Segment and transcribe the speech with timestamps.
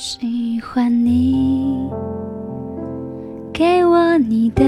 [0.00, 1.90] 喜欢你，
[3.52, 4.62] 给我你的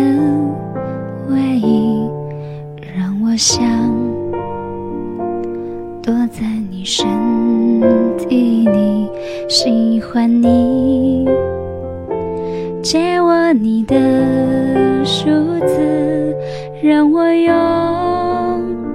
[1.29, 2.10] 唯一，
[2.99, 3.64] 让我想
[6.03, 7.06] 躲在你身
[8.19, 9.08] 体里。
[9.49, 11.24] 喜欢你，
[12.83, 13.94] 借我你的
[15.04, 15.31] 数
[15.65, 16.34] 字，
[16.83, 17.55] 让我用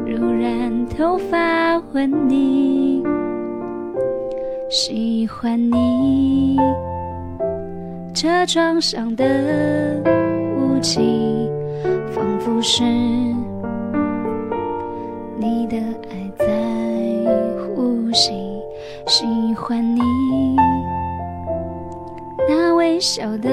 [0.05, 2.74] 如染头发吻你。
[4.67, 6.57] 喜欢你
[8.15, 9.23] 车窗上的
[10.57, 11.49] 雾气，
[12.11, 12.83] 仿佛是
[15.37, 15.77] 你的
[16.09, 16.45] 爱在
[17.75, 18.33] 呼吸。
[19.05, 19.23] 喜
[19.55, 20.01] 欢你
[22.49, 23.49] 那微笑的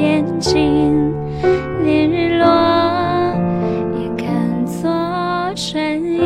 [0.00, 1.14] 眼睛，
[1.84, 2.44] 连日落
[3.94, 4.90] 也看作
[5.54, 6.25] 春阴。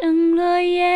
[0.00, 0.93] 整落叶